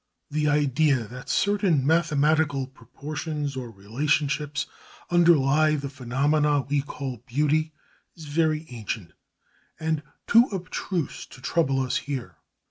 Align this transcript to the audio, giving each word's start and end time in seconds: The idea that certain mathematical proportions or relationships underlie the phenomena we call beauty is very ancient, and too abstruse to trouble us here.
The 0.31 0.47
idea 0.47 1.03
that 1.05 1.29
certain 1.29 1.85
mathematical 1.85 2.65
proportions 2.65 3.55
or 3.55 3.69
relationships 3.69 4.65
underlie 5.11 5.75
the 5.75 5.89
phenomena 5.91 6.61
we 6.61 6.81
call 6.81 7.21
beauty 7.27 7.71
is 8.15 8.25
very 8.25 8.65
ancient, 8.69 9.13
and 9.79 10.01
too 10.25 10.49
abstruse 10.51 11.27
to 11.27 11.39
trouble 11.39 11.81
us 11.81 11.97
here. 11.97 12.37